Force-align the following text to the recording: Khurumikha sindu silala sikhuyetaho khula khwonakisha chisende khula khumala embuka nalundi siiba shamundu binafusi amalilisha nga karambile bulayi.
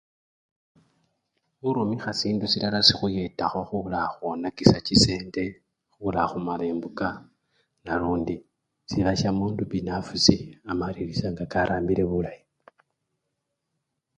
Khurumikha 1.59 2.11
sindu 2.19 2.45
silala 2.49 2.79
sikhuyetaho 2.87 3.59
khula 3.69 3.99
khwonakisha 4.13 4.77
chisende 4.87 5.43
khula 5.93 6.21
khumala 6.31 6.63
embuka 6.71 7.07
nalundi 7.85 8.35
siiba 8.89 9.13
shamundu 9.19 9.63
binafusi 9.71 10.35
amalilisha 10.71 11.27
nga 11.33 11.45
karambile 11.53 12.03
bulayi. 12.11 12.43